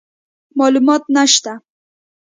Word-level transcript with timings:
معلومات 0.57 1.03
نشته، 1.15 1.51